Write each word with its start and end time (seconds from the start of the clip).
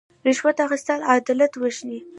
رشوت 0.27 0.57
اخیستل 0.65 0.99
عدالت 1.15 1.53
وژني. 1.61 1.99